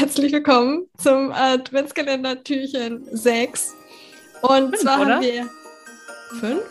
[0.00, 3.74] herzlich willkommen zum Adventskalender Türchen 6.
[4.40, 5.14] Und fünf, zwar oder?
[5.16, 5.50] haben wir
[6.40, 6.62] fünf?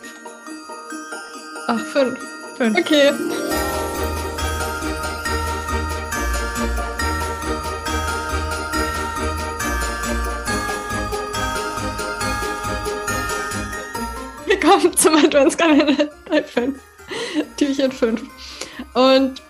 [1.68, 2.18] Ach, fünf.
[2.56, 2.76] Fünf.
[2.76, 3.12] Okay.
[14.46, 16.80] Willkommen zum Adventskalender Teil 5.
[17.56, 18.22] Türchen 5.
[18.94, 19.40] Und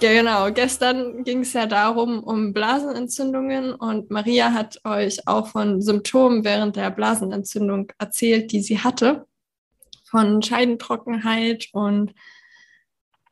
[0.00, 0.50] genau.
[0.52, 6.76] Gestern ging es ja darum, um Blasenentzündungen und Maria hat euch auch von Symptomen während
[6.76, 9.26] der Blasenentzündung erzählt, die sie hatte.
[10.04, 12.14] Von Scheidentrockenheit und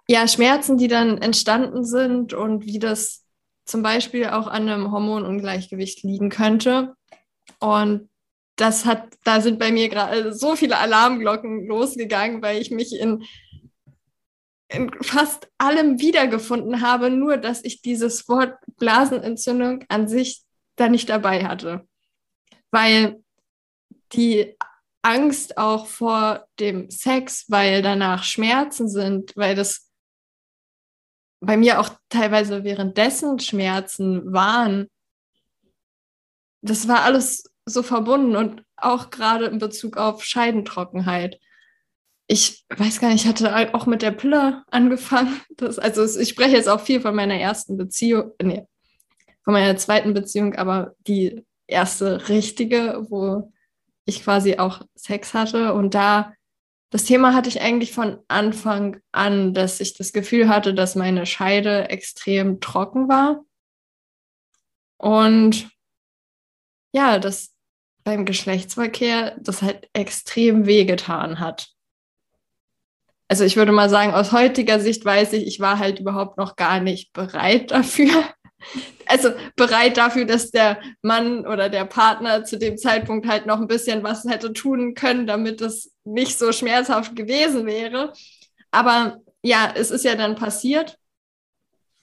[0.08, 3.24] ja, Schmerzen, die dann entstanden sind und wie das
[3.64, 6.94] zum Beispiel auch an einem Hormonungleichgewicht liegen könnte.
[7.58, 8.08] Und
[8.56, 13.24] das hat, da sind bei mir gerade so viele Alarmglocken losgegangen, weil ich mich in
[14.68, 20.42] in fast allem wiedergefunden habe, nur dass ich dieses Wort Blasenentzündung an sich
[20.76, 21.86] da nicht dabei hatte.
[22.70, 23.22] Weil
[24.12, 24.56] die
[25.02, 29.88] Angst auch vor dem Sex, weil danach Schmerzen sind, weil das
[31.40, 34.88] bei mir auch teilweise währenddessen Schmerzen waren.
[36.62, 41.38] Das war alles so verbunden und auch gerade in Bezug auf Scheidentrockenheit
[42.28, 45.40] ich weiß gar nicht, ich hatte auch mit der Pille angefangen.
[45.56, 48.66] Das, also ich spreche jetzt auch viel von meiner ersten Beziehung, nee,
[49.44, 53.52] von meiner zweiten Beziehung, aber die erste richtige, wo
[54.04, 55.72] ich quasi auch Sex hatte.
[55.74, 56.34] Und da,
[56.90, 61.26] das Thema hatte ich eigentlich von Anfang an, dass ich das Gefühl hatte, dass meine
[61.26, 63.44] Scheide extrem trocken war.
[64.98, 65.70] Und
[66.92, 67.54] ja, dass
[68.02, 71.75] beim Geschlechtsverkehr das halt extrem wehgetan hat
[73.28, 76.56] also ich würde mal sagen, aus heutiger Sicht weiß ich, ich war halt überhaupt noch
[76.56, 78.10] gar nicht bereit dafür.
[79.08, 83.68] Also bereit dafür, dass der Mann oder der Partner zu dem Zeitpunkt halt noch ein
[83.68, 88.12] bisschen was hätte tun können, damit es nicht so schmerzhaft gewesen wäre.
[88.72, 90.98] Aber ja, es ist ja dann passiert.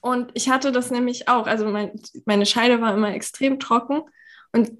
[0.00, 1.46] Und ich hatte das nämlich auch.
[1.46, 1.92] Also mein,
[2.24, 4.02] meine Scheide war immer extrem trocken.
[4.52, 4.72] Und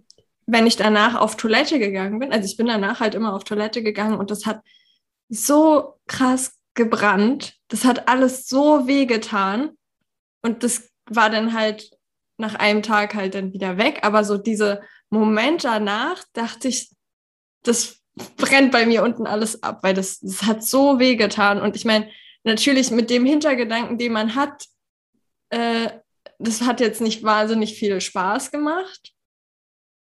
[0.47, 3.83] wenn ich danach auf Toilette gegangen bin, also ich bin danach halt immer auf Toilette
[3.83, 4.63] gegangen und das hat
[5.29, 7.57] so krass gebrannt.
[7.69, 9.71] Das hat alles so weh getan.
[10.43, 11.91] Und das war dann halt
[12.37, 14.01] nach einem Tag halt dann wieder weg.
[14.03, 16.91] Aber so diese Moment danach dachte ich,
[17.63, 18.01] das
[18.37, 21.61] brennt bei mir unten alles ab, weil das, das hat so weh getan.
[21.61, 22.11] Und ich meine,
[22.43, 24.67] natürlich mit dem Hintergedanken, den man hat,
[25.51, 25.91] äh,
[26.39, 29.14] das hat jetzt nicht wahnsinnig viel Spaß gemacht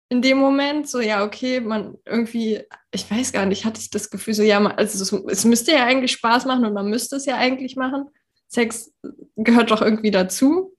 [0.08, 2.62] in dem Moment so, ja, okay, man irgendwie,
[2.92, 5.84] ich weiß gar nicht, hatte ich das Gefühl so, ja, also es, es, müsste ja
[5.84, 8.08] eigentlich Spaß machen und man müsste es ja eigentlich machen.
[8.46, 8.92] Sex
[9.34, 10.76] gehört doch irgendwie dazu.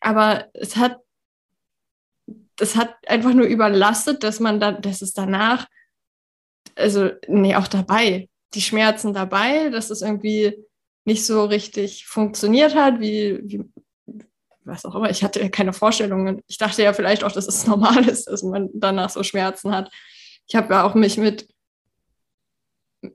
[0.00, 0.98] Aber es hat,
[2.56, 5.68] das hat einfach nur überlastet, dass man da, dass es danach,
[6.74, 10.56] also, nee, auch dabei, die Schmerzen dabei, dass es irgendwie
[11.04, 13.64] nicht so richtig funktioniert hat, wie, wie
[14.64, 16.42] was auch immer, ich hatte ja keine Vorstellungen.
[16.46, 19.90] Ich dachte ja vielleicht auch, dass es normal ist, dass man danach so Schmerzen hat.
[20.46, 21.48] Ich habe ja auch mich mit,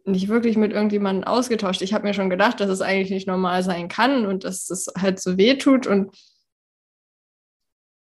[0.04, 1.82] nicht wirklich mit irgendjemandem ausgetauscht.
[1.82, 4.88] Ich habe mir schon gedacht, dass es eigentlich nicht normal sein kann und dass es
[4.98, 5.88] halt so weh tut.
[5.88, 6.16] Und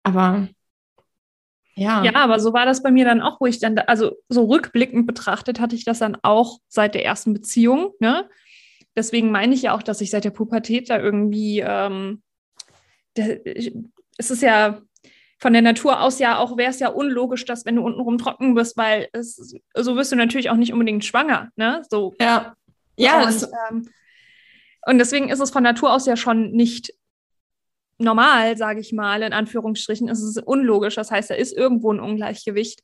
[0.04, 0.48] aber
[1.80, 2.04] ja.
[2.04, 5.08] Ja, aber so war das bei mir dann auch, wo ich dann, also so rückblickend
[5.08, 7.94] betrachtet, hatte ich das dann auch seit der ersten Beziehung.
[8.00, 8.30] Ne?
[8.98, 12.22] Deswegen meine ich ja auch, dass ich seit der Pubertät da irgendwie ähm,
[14.18, 14.81] es ist ja
[15.40, 18.56] von der Natur aus ja auch, wäre es ja unlogisch, dass wenn du untenrum trocken
[18.56, 21.81] bist, weil es, so wirst du natürlich auch nicht unbedingt schwanger, ne?
[21.90, 22.13] So.
[22.19, 22.56] Ja.
[22.97, 23.25] Ja.
[23.25, 23.90] Und, ähm,
[24.85, 26.94] und deswegen ist es von Natur aus ja schon nicht
[27.97, 30.09] normal, sage ich mal, in Anführungsstrichen.
[30.09, 30.96] Es ist unlogisch.
[30.96, 32.81] Das heißt, da ist irgendwo ein Ungleichgewicht.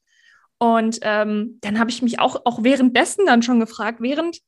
[0.58, 4.40] Und ähm, dann habe ich mich auch, auch währenddessen dann schon gefragt, während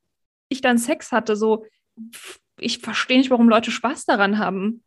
[0.49, 1.65] ich dann Sex hatte, so,
[2.59, 4.83] ich verstehe nicht, warum Leute Spaß daran haben.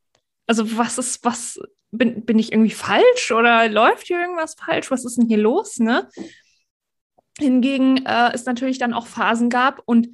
[0.51, 1.61] Also was ist, was,
[1.93, 4.91] bin, bin ich irgendwie falsch oder läuft hier irgendwas falsch?
[4.91, 6.09] Was ist denn hier los, ne?
[7.39, 10.09] Hingegen äh, es natürlich dann auch Phasen gab und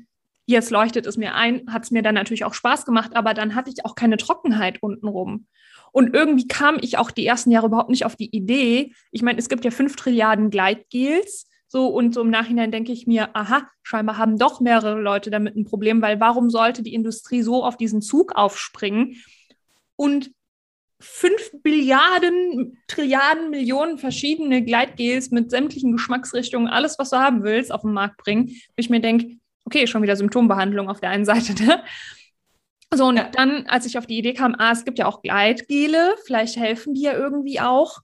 [0.45, 3.55] jetzt leuchtet es mir ein, hat es mir dann natürlich auch Spaß gemacht, aber dann
[3.55, 5.47] hatte ich auch keine Trockenheit untenrum.
[5.91, 8.93] Und irgendwie kam ich auch die ersten Jahre überhaupt nicht auf die Idee.
[9.13, 11.49] Ich meine, es gibt ja fünf Trilliarden Gleitgels.
[11.67, 15.57] So, und so im Nachhinein denke ich mir, aha, scheinbar haben doch mehrere Leute damit
[15.57, 19.17] ein Problem, weil warum sollte die Industrie so auf diesen Zug aufspringen
[19.97, 20.31] und
[20.99, 27.83] fünf Billiarden, Trilliarden, Millionen verschiedene Gleitgels mit sämtlichen Geschmacksrichtungen, alles, was du haben willst, auf
[27.83, 28.49] den Markt bringen.
[28.49, 31.83] Wo ich mir denke, okay, schon wieder Symptombehandlung auf der einen Seite, ne?
[32.95, 36.15] So, und dann, als ich auf die Idee kam, ah, es gibt ja auch Gleitgele,
[36.25, 37.99] vielleicht helfen die ja irgendwie auch,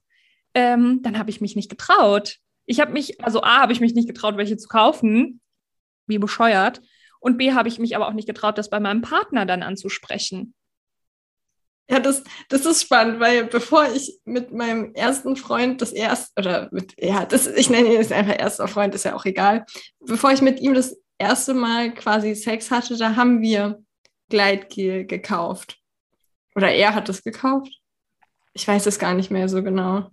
[0.53, 2.37] ähm, dann habe ich mich nicht getraut.
[2.65, 5.39] Ich habe mich, also A, habe ich mich nicht getraut, welche zu kaufen,
[6.05, 6.81] wie bescheuert.
[7.21, 10.53] Und B, habe ich mich aber auch nicht getraut, das bei meinem Partner dann anzusprechen.
[11.89, 16.69] Ja, das, das ist spannend, weil bevor ich mit meinem ersten Freund das erste, oder
[16.71, 19.65] mit, ja, das, ich nenne ihn jetzt einfach erster Freund, ist ja auch egal.
[19.99, 23.83] Bevor ich mit ihm das erste Mal quasi Sex hatte, da haben wir
[24.29, 25.77] Gleitgel gekauft.
[26.55, 27.71] Oder er hat es gekauft.
[28.53, 30.09] Ich weiß es gar nicht mehr so genau.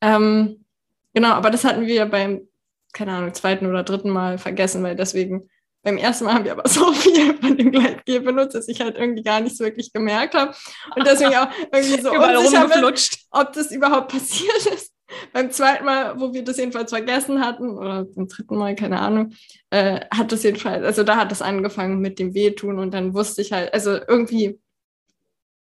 [0.00, 0.64] Ähm,
[1.12, 2.48] genau, aber das hatten wir beim,
[2.92, 5.48] keine Ahnung, zweiten oder dritten Mal vergessen, weil deswegen
[5.82, 8.96] beim ersten Mal haben wir aber so viel von dem Gleitgel benutzt, dass ich halt
[8.96, 10.54] irgendwie gar nichts wirklich gemerkt habe.
[10.96, 12.84] Und deswegen auch irgendwie so unsicher bin,
[13.30, 14.92] ob das überhaupt passiert ist.
[15.32, 19.34] Beim zweiten Mal, wo wir das jedenfalls vergessen hatten, oder beim dritten Mal, keine Ahnung,
[19.68, 23.42] äh, hat das jedenfalls, also da hat das angefangen mit dem Wehtun und dann wusste
[23.42, 24.58] ich halt, also irgendwie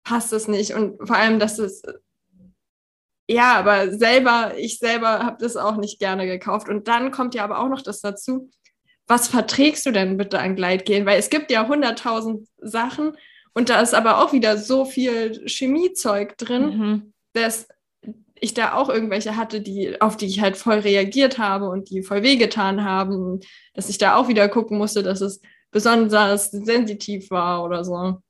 [0.04, 1.84] passt es nicht und vor allem, dass es
[3.32, 6.68] ja, aber selber, ich selber habe das auch nicht gerne gekauft.
[6.68, 8.50] Und dann kommt ja aber auch noch das dazu,
[9.12, 11.06] was verträgst du denn bitte an Gleitgel?
[11.06, 13.18] Weil es gibt ja hunderttausend Sachen
[13.54, 17.14] und da ist aber auch wieder so viel Chemiezeug drin, mhm.
[17.34, 17.68] dass
[18.40, 22.04] ich da auch irgendwelche hatte, die, auf die ich halt voll reagiert habe und die
[22.04, 23.42] voll wehgetan haben,
[23.74, 25.42] dass ich da auch wieder gucken musste, dass es
[25.72, 28.22] besonders sensitiv war oder so.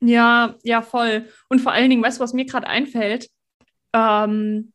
[0.00, 1.28] Ja, ja, voll.
[1.48, 3.30] Und vor allen Dingen, weißt du, was mir gerade einfällt?
[3.94, 4.74] Ähm,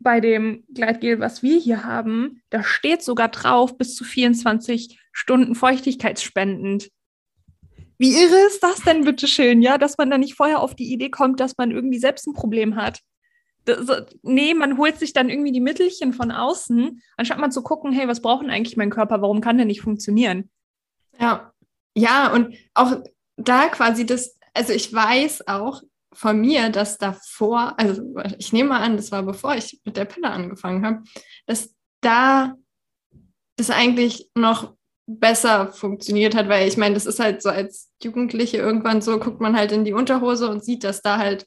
[0.00, 5.54] bei dem Gleitgel, was wir hier haben, da steht sogar drauf, bis zu 24 Stunden
[5.54, 6.90] feuchtigkeitsspendend.
[7.98, 10.92] Wie irre ist das denn bitte schön, ja, dass man da nicht vorher auf die
[10.92, 13.00] Idee kommt, dass man irgendwie selbst ein Problem hat.
[13.64, 13.86] Das,
[14.22, 18.06] nee, man holt sich dann irgendwie die Mittelchen von außen, anstatt mal zu gucken, hey,
[18.06, 20.48] was braucht denn eigentlich mein Körper, warum kann der nicht funktionieren?
[21.18, 21.52] Ja,
[21.94, 23.02] ja, und auch
[23.36, 25.82] da quasi das, also ich weiß auch,
[26.12, 28.02] von mir, dass davor, also
[28.38, 31.02] ich nehme mal an, das war bevor ich mit der Pille angefangen habe,
[31.46, 32.54] dass da
[33.56, 34.74] das eigentlich noch
[35.06, 39.40] besser funktioniert hat, weil ich meine, das ist halt so als Jugendliche irgendwann so, guckt
[39.40, 41.46] man halt in die Unterhose und sieht, dass da halt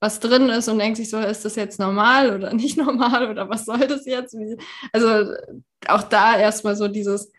[0.00, 3.48] was drin ist und denkt sich so, ist das jetzt normal oder nicht normal oder
[3.48, 4.36] was soll das jetzt?
[4.92, 5.32] Also
[5.86, 7.30] auch da erstmal so dieses,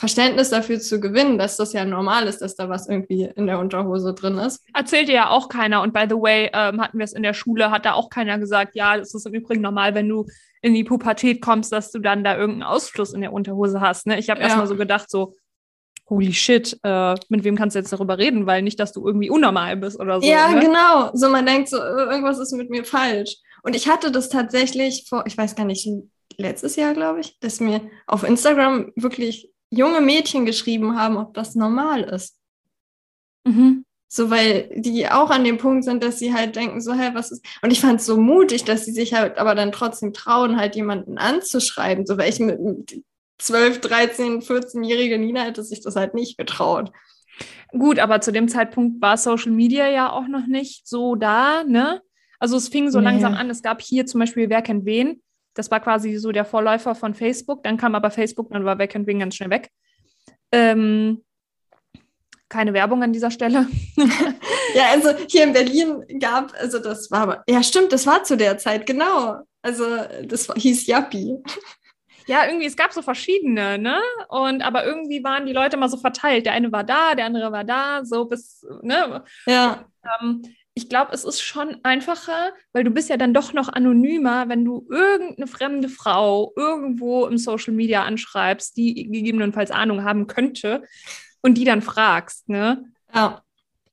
[0.00, 3.58] Verständnis dafür zu gewinnen, dass das ja normal ist, dass da was irgendwie in der
[3.58, 4.64] Unterhose drin ist.
[4.72, 5.82] Erzählt dir ja auch keiner.
[5.82, 8.38] Und by the way, ähm, hatten wir es in der Schule, hat da auch keiner
[8.38, 10.24] gesagt, ja, das ist im Übrigen normal, wenn du
[10.62, 14.06] in die Pubertät kommst, dass du dann da irgendeinen Ausfluss in der Unterhose hast.
[14.06, 14.18] Ne?
[14.18, 14.46] Ich habe ja.
[14.46, 15.34] erstmal so gedacht, so,
[16.08, 19.28] holy shit, äh, mit wem kannst du jetzt darüber reden, weil nicht, dass du irgendwie
[19.28, 20.26] unnormal bist oder so.
[20.26, 20.60] Ja, ne?
[20.60, 21.10] genau.
[21.12, 23.36] So, man denkt so, äh, irgendwas ist mit mir falsch.
[23.62, 25.86] Und ich hatte das tatsächlich vor, ich weiß gar nicht,
[26.38, 31.54] letztes Jahr, glaube ich, dass mir auf Instagram wirklich junge Mädchen geschrieben haben, ob das
[31.54, 32.36] normal ist.
[33.44, 33.84] Mhm.
[34.12, 37.30] So, weil die auch an dem Punkt sind, dass sie halt denken, so, hä, was
[37.30, 37.46] ist.
[37.62, 40.74] Und ich fand es so mutig, dass sie sich halt aber dann trotzdem trauen, halt
[40.74, 42.06] jemanden anzuschreiben.
[42.06, 43.04] So, weil ich mit
[43.38, 46.90] 12, 13, 14-jährige Nina hätte sich das halt nicht getraut.
[47.70, 52.02] Gut, aber zu dem Zeitpunkt war Social Media ja auch noch nicht so da, ne?
[52.40, 53.04] Also es fing so nee.
[53.04, 53.48] langsam an.
[53.48, 55.22] Es gab hier zum Beispiel Wer kennt wen.
[55.54, 57.62] Das war quasi so der Vorläufer von Facebook.
[57.62, 59.70] Dann kam aber Facebook, dann war Weg und Wing ganz schnell weg.
[60.52, 61.22] Ähm,
[62.48, 63.66] keine Werbung an dieser Stelle.
[64.74, 68.36] ja, also hier in Berlin gab, also das war aber, ja stimmt, das war zu
[68.36, 69.40] der Zeit, genau.
[69.62, 69.84] Also
[70.24, 71.36] das hieß Yappi.
[72.26, 74.00] Ja, irgendwie, es gab so verschiedene, ne?
[74.28, 76.46] Und aber irgendwie waren die Leute immer so verteilt.
[76.46, 79.24] Der eine war da, der andere war da, so bis, ne?
[79.46, 79.84] Ja.
[80.20, 83.68] Und, ähm, ich glaube, es ist schon einfacher, weil du bist ja dann doch noch
[83.68, 90.26] anonymer, wenn du irgendeine fremde Frau irgendwo im Social Media anschreibst, die gegebenenfalls Ahnung haben
[90.26, 90.84] könnte
[91.42, 92.84] und die dann fragst, ne?
[93.14, 93.42] Ja.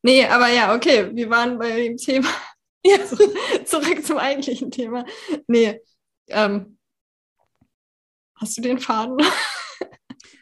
[0.03, 2.29] Nee, aber ja, okay, wir waren bei dem Thema.
[2.85, 2.99] Ja,
[3.65, 5.03] zurück zum eigentlichen Thema.
[5.47, 5.81] Nee,
[6.29, 6.77] ähm,
[8.35, 9.17] hast du den Faden?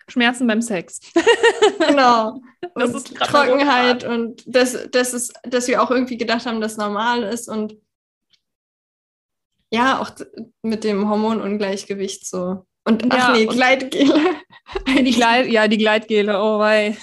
[0.07, 0.99] Schmerzen beim Sex.
[1.87, 2.41] genau.
[2.75, 6.77] Das und ist Trockenheit und das, das ist, dass wir auch irgendwie gedacht haben, dass
[6.77, 7.75] normal ist und
[9.71, 10.11] ja, auch
[10.61, 12.65] mit dem Hormonungleichgewicht so.
[12.87, 14.13] Und ach ja, nee, Gleitgele.
[14.87, 16.95] Die Gleit, ja, die Gleitgele, oh wei.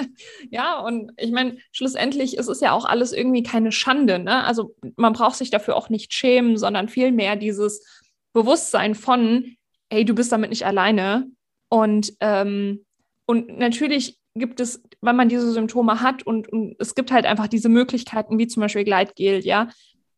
[0.50, 4.44] ja, und ich meine, schlussendlich ist es ja auch alles irgendwie keine Schande, ne?
[4.44, 7.84] Also man braucht sich dafür auch nicht schämen, sondern vielmehr dieses
[8.32, 9.56] Bewusstsein von,
[9.90, 11.30] hey, du bist damit nicht alleine.
[11.72, 12.84] Und, ähm,
[13.24, 17.46] und natürlich gibt es, wenn man diese Symptome hat und, und es gibt halt einfach
[17.46, 19.70] diese Möglichkeiten, wie zum Beispiel Gleitgel, ja.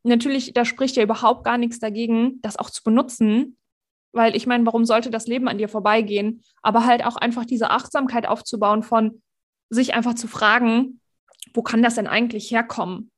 [0.03, 3.57] Natürlich, da spricht ja überhaupt gar nichts dagegen, das auch zu benutzen,
[4.13, 6.43] weil ich meine, warum sollte das Leben an dir vorbeigehen?
[6.61, 9.23] Aber halt auch einfach diese Achtsamkeit aufzubauen von
[9.71, 10.99] sich einfach zu fragen,
[11.55, 13.13] wo kann das denn eigentlich herkommen?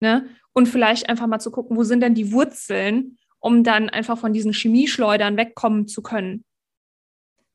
[0.00, 0.28] Ne?
[0.52, 4.32] Und vielleicht einfach mal zu gucken, wo sind denn die Wurzeln, um dann einfach von
[4.32, 6.44] diesen Chemieschleudern wegkommen zu können.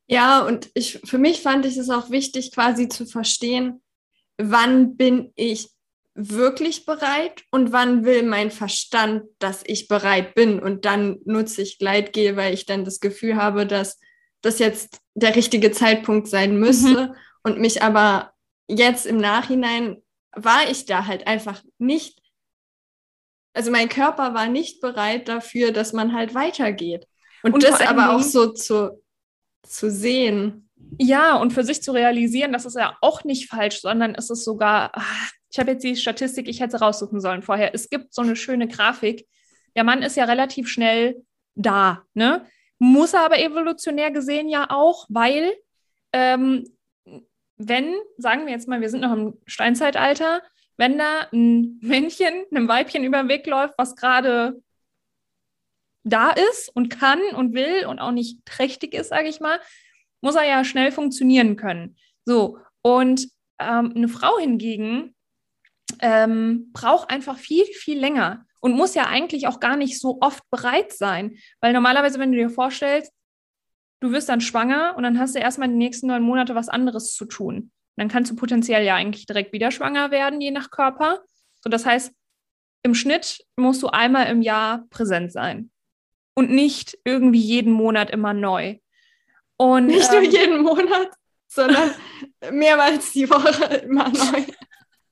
[0.07, 3.81] Ja, und ich, für mich fand ich es auch wichtig, quasi zu verstehen,
[4.37, 5.69] wann bin ich
[6.15, 10.59] wirklich bereit und wann will mein Verstand, dass ich bereit bin.
[10.59, 13.99] Und dann nutze ich Gleitgel, weil ich dann das Gefühl habe, dass
[14.41, 17.15] das jetzt der richtige Zeitpunkt sein müsste mhm.
[17.43, 18.33] und mich aber
[18.67, 20.03] jetzt im Nachhinein
[20.35, 22.19] war ich da halt einfach nicht,
[23.53, 27.07] also mein Körper war nicht bereit dafür, dass man halt weitergeht.
[27.43, 29.02] Und, und das aber auch so zu,
[29.63, 30.69] zu sehen.
[30.99, 34.43] Ja, und für sich zu realisieren, das ist ja auch nicht falsch, sondern es ist
[34.43, 37.73] sogar, ach, ich habe jetzt die Statistik, ich hätte raussuchen sollen vorher.
[37.73, 39.27] Es gibt so eine schöne Grafik.
[39.75, 41.23] Der Mann ist ja relativ schnell
[41.55, 42.45] da, ne?
[42.79, 45.53] Muss er aber evolutionär gesehen ja auch, weil
[46.11, 46.65] ähm,
[47.57, 50.41] wenn, sagen wir jetzt mal, wir sind noch im Steinzeitalter,
[50.77, 54.61] wenn da ein Männchen einem Weibchen über den Weg läuft, was gerade
[56.03, 59.59] da ist und kann und will und auch nicht trächtig ist, sage ich mal,
[60.21, 61.97] muss er ja schnell funktionieren können.
[62.25, 63.27] So, und
[63.59, 65.15] ähm, eine Frau hingegen
[65.99, 70.43] ähm, braucht einfach viel, viel länger und muss ja eigentlich auch gar nicht so oft
[70.49, 71.37] bereit sein.
[71.59, 73.11] Weil normalerweise, wenn du dir vorstellst,
[74.01, 77.13] du wirst dann schwanger und dann hast du erstmal die nächsten neun Monate was anderes
[77.13, 77.71] zu tun.
[77.95, 81.21] dann kannst du potenziell ja eigentlich direkt wieder schwanger werden, je nach Körper.
[81.61, 82.11] So, das heißt,
[82.81, 85.69] im Schnitt musst du einmal im Jahr präsent sein
[86.35, 88.77] und nicht irgendwie jeden Monat immer neu.
[89.57, 91.09] Und, nicht ähm, nur jeden Monat,
[91.47, 91.93] sondern
[92.51, 94.43] mehrmals die Woche immer neu.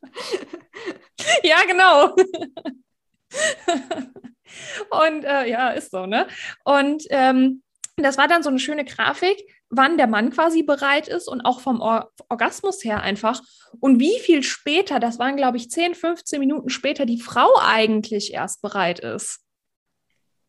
[1.43, 2.15] ja, genau.
[4.89, 6.27] und äh, ja, ist so, ne?
[6.63, 7.63] Und ähm,
[7.97, 9.37] das war dann so eine schöne Grafik,
[9.69, 13.41] wann der Mann quasi bereit ist und auch vom Or Orgasmus her einfach.
[13.79, 18.33] Und wie viel später, das waren, glaube ich, 10, 15 Minuten später, die Frau eigentlich
[18.33, 19.39] erst bereit ist.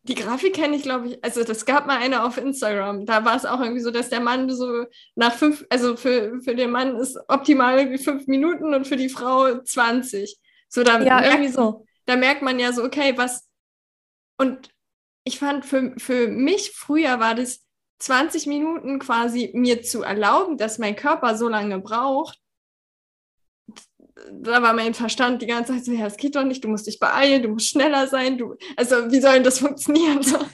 [0.05, 3.05] Die Grafik kenne ich, glaube ich, also das gab mal eine auf Instagram.
[3.05, 6.55] Da war es auch irgendwie so, dass der Mann so nach fünf, also für, für
[6.55, 10.37] den Mann ist optimal irgendwie fünf Minuten und für die Frau 20.
[10.67, 11.85] So, da ja, merkt, irgendwie so.
[12.05, 13.47] Da merkt man ja so, okay, was.
[14.37, 14.71] Und
[15.23, 17.63] ich fand, für, für mich früher war das
[17.99, 22.42] 20 Minuten quasi mir zu erlauben, dass mein Körper so lange braucht,
[24.31, 26.87] da war mein Verstand die ganze Zeit so, ja, das geht doch nicht, du musst
[26.87, 30.21] dich beeilen, du musst schneller sein, du, also wie soll denn das funktionieren?
[30.21, 30.39] So.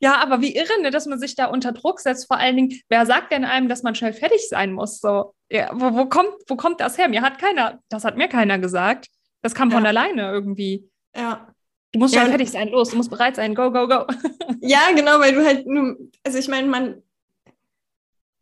[0.00, 2.26] Ja, aber wie irre, ne, dass man sich da unter Druck setzt.
[2.26, 5.00] Vor allen Dingen, wer sagt denn einem, dass man schnell fertig sein muss?
[5.00, 7.08] So, ja, wo, wo, kommt, wo kommt das her?
[7.08, 9.08] Mir hat keiner, das hat mir keiner gesagt.
[9.42, 9.76] Das kam ja.
[9.76, 10.88] von alleine irgendwie.
[11.16, 11.48] Ja.
[11.92, 14.04] Du musst ja, fertig sein, los, du musst bereit sein, go, go, go.
[14.60, 17.02] Ja, genau, weil du halt nur, also ich meine, man,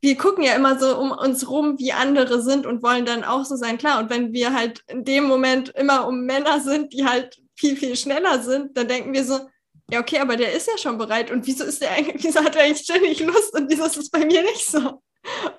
[0.03, 3.45] wir gucken ja immer so um uns rum, wie andere sind und wollen dann auch
[3.45, 3.79] so sein.
[3.79, 7.77] Klar, und wenn wir halt in dem Moment immer um Männer sind, die halt viel,
[7.77, 9.39] viel schneller sind, dann denken wir so,
[9.93, 11.31] ja, okay, aber der ist ja schon bereit.
[11.31, 14.11] Und wieso ist der eigentlich, wieso hat er eigentlich ständig Lust und wieso ist es
[14.11, 15.03] bei mir nicht so?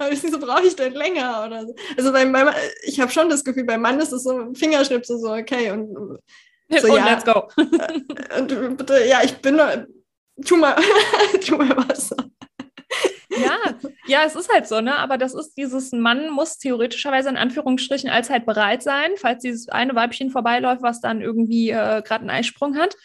[0.10, 1.74] wieso brauche ich denn länger oder so?
[1.96, 5.20] Also bei, bei ich habe schon das Gefühl, beim Mann ist es so ein Fingerschnipsel,
[5.20, 6.20] so, okay, und
[6.70, 7.48] so, und ja, let's go.
[8.38, 9.62] und bitte, ja, ich bin,
[10.46, 10.76] tu mal,
[11.46, 12.14] tu mal was.
[13.42, 13.58] Ja,
[14.06, 14.96] ja, es ist halt so, ne?
[14.98, 19.70] Aber das ist dieses Mann muss theoretischerweise in Anführungsstrichen als halt bereit sein, falls dieses
[19.70, 22.96] eine Weibchen vorbeiläuft, was dann irgendwie äh, gerade einen Eisprung hat.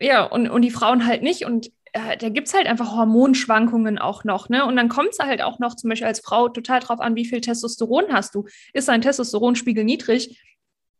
[0.00, 1.44] Ja, und, und die Frauen halt nicht.
[1.44, 4.64] Und äh, da gibt es halt einfach Hormonschwankungen auch noch, ne?
[4.66, 7.24] Und dann kommt es halt auch noch zum Beispiel als Frau total drauf an, wie
[7.24, 8.46] viel Testosteron hast du.
[8.72, 10.40] Ist dein Testosteronspiegel niedrig?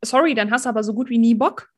[0.03, 1.71] Sorry, dann hast du aber so gut wie nie Bock.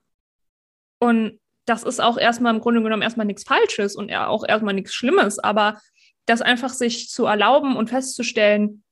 [0.99, 4.75] Und das ist auch erstmal im Grunde genommen erstmal nichts Falsches und ja auch erstmal
[4.75, 5.80] nichts Schlimmes, aber
[6.26, 8.83] das einfach sich zu erlauben und festzustellen,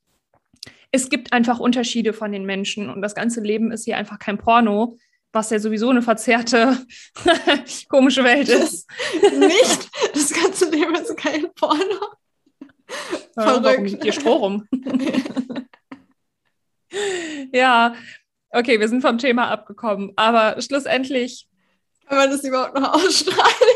[0.91, 4.39] es gibt einfach Unterschiede von den Menschen und das ganze Leben ist hier einfach kein
[4.39, 4.97] Porno,
[5.33, 6.79] was ja sowieso eine verzerrte,
[7.89, 8.89] komische Welt ist.
[9.37, 12.15] Nicht, das ganze Leben ist kein Porno.
[13.35, 13.91] Verrückt.
[13.91, 14.69] Ja, hier Stroh rum.
[17.53, 17.97] ja,
[18.51, 21.49] okay, wir sind vom Thema abgekommen, aber schlussendlich.
[22.07, 23.75] Kann man das überhaupt noch ausstrahlen?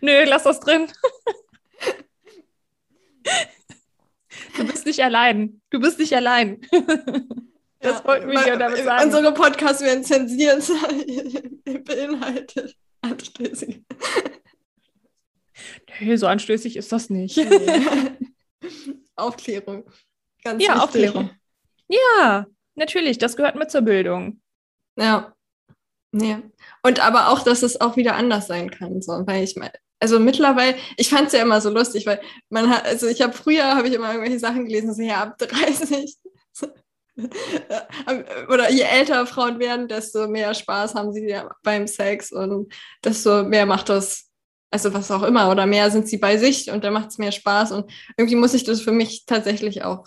[0.00, 0.88] Nö, lass das drin.
[4.56, 5.60] Du bist nicht allein.
[5.70, 6.60] Du bist nicht allein.
[7.82, 9.06] Das ja, wollten wir ja damit sagen.
[9.06, 10.62] Unsere Podcasts werden zensiert,
[11.84, 13.82] beinhaltet anstößig.
[15.98, 17.40] Nee, so anstößig ist das nicht.
[19.16, 19.84] Aufklärung.
[20.44, 20.82] Ganz ja, wichtig.
[20.84, 21.30] Aufklärung.
[21.88, 24.40] Ja, natürlich, das gehört mit zur Bildung.
[24.96, 25.34] Ja.
[26.12, 26.40] Ja.
[26.82, 29.02] Und aber auch, dass es auch wieder anders sein kann.
[29.02, 29.26] So.
[29.26, 32.84] Weil ich meine, also mittlerweile, ich fand es ja immer so lustig, weil man hat,
[32.84, 36.16] also ich habe früher, habe ich immer irgendwelche Sachen gelesen, so ja, ab 30
[38.48, 43.64] oder je älter Frauen werden, desto mehr Spaß haben sie beim Sex und desto mehr
[43.64, 44.28] macht das,
[44.72, 47.32] also was auch immer, oder mehr sind sie bei sich und dann macht es mehr
[47.32, 47.70] Spaß.
[47.70, 50.06] Und irgendwie muss ich das für mich tatsächlich auch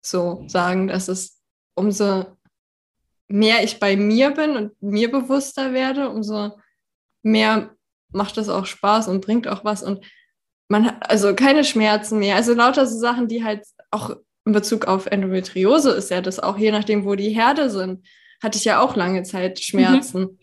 [0.00, 1.40] so sagen, dass es
[1.74, 2.36] umso
[3.26, 6.52] mehr ich bei mir bin und mir bewusster werde, umso
[7.22, 7.74] mehr
[8.14, 9.82] macht es auch Spaß und bringt auch was.
[9.82, 10.04] Und
[10.68, 12.36] man hat also keine Schmerzen mehr.
[12.36, 14.16] Also lauter so Sachen, die halt auch
[14.46, 18.06] in Bezug auf Endometriose ist ja das auch, je nachdem, wo die Herde sind,
[18.42, 20.20] hatte ich ja auch lange Zeit Schmerzen.
[20.20, 20.38] Mhm.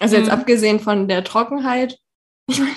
[0.00, 0.32] Also jetzt mhm.
[0.32, 1.98] abgesehen von der Trockenheit.
[2.48, 2.74] Ich meine,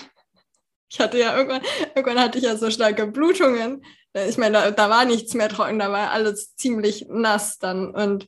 [0.92, 1.64] ich hatte ja irgendwann,
[1.96, 3.84] irgendwann hatte ich ja so starke Blutungen.
[4.14, 7.90] Ich meine, da, da war nichts mehr trocken, da war alles ziemlich nass dann.
[7.90, 8.28] Und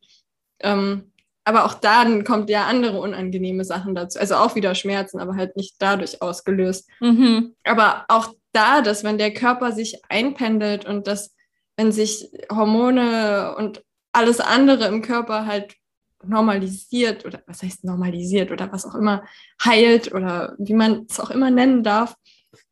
[0.60, 1.14] ähm,
[1.48, 4.20] aber auch dann kommt ja andere unangenehme Sachen dazu.
[4.20, 6.90] Also auch wieder Schmerzen, aber halt nicht dadurch ausgelöst.
[7.00, 7.56] Mhm.
[7.64, 11.34] Aber auch da, dass wenn der Körper sich einpendelt und dass,
[11.78, 15.76] wenn sich Hormone und alles andere im Körper halt
[16.22, 19.24] normalisiert oder was heißt normalisiert oder was auch immer
[19.64, 22.16] heilt oder wie man es auch immer nennen darf.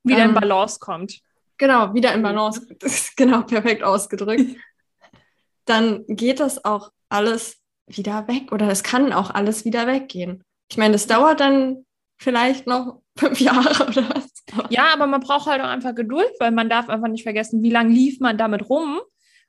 [0.03, 1.21] Wieder ähm, in Balance kommt.
[1.57, 2.67] Genau, wieder in Balance.
[2.79, 4.57] Das ist genau perfekt ausgedrückt.
[5.65, 10.43] Dann geht das auch alles wieder weg oder es kann auch alles wieder weggehen.
[10.69, 11.85] Ich meine, das dauert dann
[12.17, 14.43] vielleicht noch fünf Jahre oder was.
[14.69, 17.71] Ja, aber man braucht halt auch einfach Geduld, weil man darf einfach nicht vergessen, wie
[17.71, 18.99] lange lief man damit rum,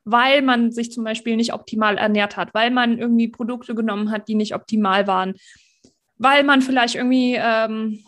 [0.05, 4.29] weil man sich zum Beispiel nicht optimal ernährt hat, weil man irgendwie Produkte genommen hat,
[4.29, 5.35] die nicht optimal waren,
[6.17, 8.05] weil man vielleicht irgendwie ähm,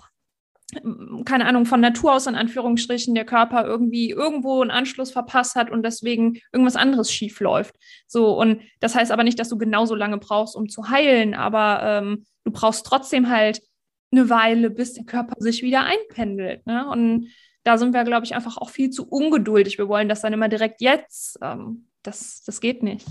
[1.25, 5.71] keine Ahnung, von Natur aus in Anführungsstrichen der Körper irgendwie irgendwo einen Anschluss verpasst hat
[5.71, 7.75] und deswegen irgendwas anderes schief läuft.
[8.07, 11.81] So, und das heißt aber nicht, dass du genauso lange brauchst, um zu heilen, aber
[11.83, 13.63] ähm, du brauchst trotzdem halt
[14.11, 16.67] eine Weile, bis der Körper sich wieder einpendelt.
[16.67, 16.87] Ne?
[16.89, 17.29] Und
[17.65, 19.79] da sind wir, glaube ich, einfach auch viel zu ungeduldig.
[19.79, 21.39] Wir wollen das dann immer direkt jetzt.
[21.43, 23.07] Ähm, das, das geht nicht.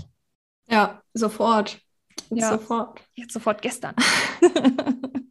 [0.68, 1.80] Ja, sofort.
[2.30, 2.50] Jetzt ja.
[2.50, 3.00] sofort.
[3.14, 3.94] Jetzt sofort gestern.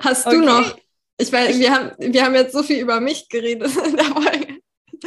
[0.00, 0.44] Hast du okay.
[0.44, 0.76] noch
[1.22, 4.58] ich weiß, wir haben, wir haben jetzt so viel über mich geredet in der Folge.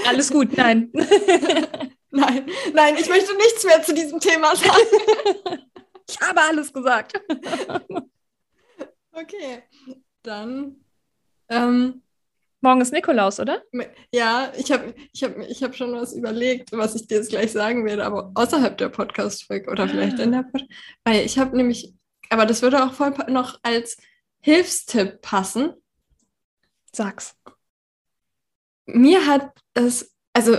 [0.05, 0.89] Alles gut, nein.
[2.11, 5.59] nein, nein, ich möchte nichts mehr zu diesem Thema sagen.
[6.09, 7.21] ich habe alles gesagt.
[9.11, 9.63] okay,
[10.23, 10.77] dann.
[11.49, 12.01] Ähm,
[12.61, 13.61] Morgen ist Nikolaus, oder?
[14.11, 17.51] Ja, ich habe ich hab, ich hab schon was überlegt, was ich dir jetzt gleich
[17.51, 20.71] sagen werde, aber außerhalb der Podcast-Folge oder vielleicht in der Podcast.
[21.03, 21.93] Weil ich habe nämlich,
[22.29, 23.97] aber das würde auch voll noch als
[24.41, 25.73] Hilfstipp passen.
[26.95, 27.35] Sag's.
[28.85, 30.57] Mir hat es, also,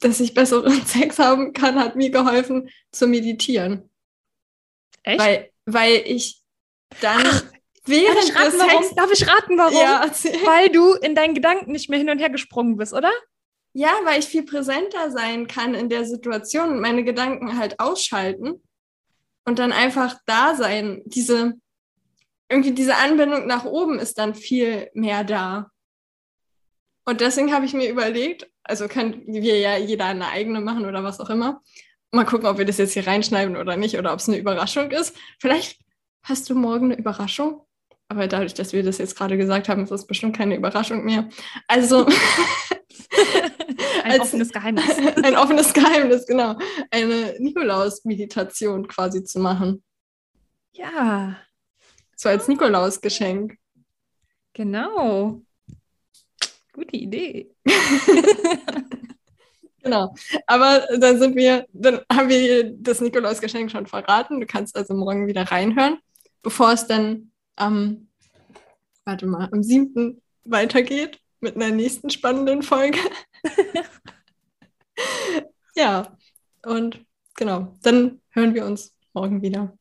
[0.00, 3.90] dass ich besseren Sex haben kann, hat mir geholfen zu meditieren.
[5.02, 5.20] Echt?
[5.20, 6.42] Weil, weil ich
[7.00, 7.44] dann Ach,
[7.84, 8.94] während darf ich raten, des Sex...
[8.94, 9.74] Darf ich raten, warum?
[9.74, 10.10] Ja,
[10.44, 13.10] weil du in deinen Gedanken nicht mehr hin und her gesprungen bist, oder?
[13.72, 18.62] Ja, weil ich viel präsenter sein kann in der Situation und meine Gedanken halt ausschalten
[19.44, 21.02] und dann einfach da sein.
[21.04, 21.54] Diese,
[22.48, 25.70] irgendwie diese Anbindung nach oben ist dann viel mehr da.
[27.04, 31.02] Und deswegen habe ich mir überlegt, also können wir ja jeder eine eigene machen oder
[31.04, 31.62] was auch immer.
[32.10, 34.90] Mal gucken, ob wir das jetzt hier reinschneiden oder nicht oder ob es eine Überraschung
[34.90, 35.16] ist.
[35.38, 35.80] Vielleicht
[36.22, 37.62] hast du morgen eine Überraschung.
[38.08, 41.28] Aber dadurch, dass wir das jetzt gerade gesagt haben, ist das bestimmt keine Überraschung mehr.
[41.66, 42.06] Also.
[44.04, 44.84] ein als, offenes Geheimnis.
[45.22, 46.56] ein offenes Geheimnis, genau.
[46.90, 49.82] Eine Nikolaus-Meditation quasi zu machen.
[50.72, 51.36] Ja,
[52.18, 53.56] so als Nikolausgeschenk.
[54.52, 55.40] Genau.
[56.72, 57.54] Gute Idee.
[59.82, 60.14] genau.
[60.46, 64.40] Aber dann sind wir, dann haben wir das Nikolausgeschenk schon verraten.
[64.40, 65.98] Du kannst also morgen wieder reinhören,
[66.42, 68.08] bevor es dann am,
[69.04, 70.20] warte mal, am 7.
[70.44, 72.98] weitergeht mit einer nächsten spannenden Folge.
[75.76, 76.16] ja,
[76.66, 77.00] und
[77.36, 79.78] genau, dann hören wir uns morgen wieder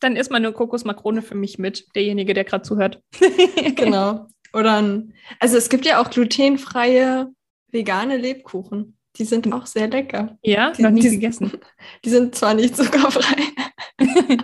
[0.00, 3.02] dann ist meine Kokosmakrone für mich mit, derjenige, der gerade zuhört.
[3.76, 4.26] genau.
[4.52, 7.28] Oder ein, also es gibt ja auch glutenfreie
[7.70, 8.96] vegane Lebkuchen.
[9.16, 10.38] Die sind auch sehr lecker.
[10.42, 11.52] Ja, die, noch nie die, gegessen.
[12.04, 13.42] Die sind zwar nicht zuckerfrei.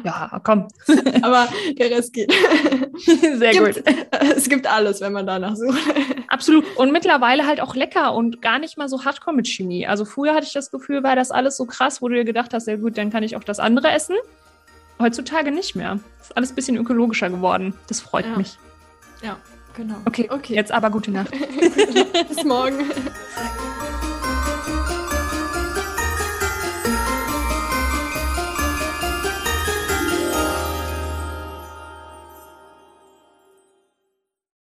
[0.04, 0.66] ja, komm.
[1.22, 2.32] Aber der Rest geht.
[2.98, 3.84] Sehr gibt, gut.
[4.36, 5.78] Es gibt alles, wenn man danach sucht.
[6.28, 6.64] Absolut.
[6.76, 9.86] Und mittlerweile halt auch lecker und gar nicht mal so hardcore mit Chemie.
[9.86, 12.52] Also früher hatte ich das Gefühl, war das alles so krass, wo du dir gedacht
[12.52, 14.16] hast, ja gut, dann kann ich auch das andere essen.
[14.98, 15.98] Heutzutage nicht mehr.
[16.20, 17.74] Ist alles ein bisschen ökologischer geworden.
[17.88, 18.36] Das freut ja.
[18.36, 18.58] mich.
[19.22, 19.36] Ja,
[19.74, 19.96] genau.
[20.04, 20.54] Okay, okay.
[20.54, 21.30] Jetzt aber gute Nacht.
[22.28, 22.90] Bis morgen.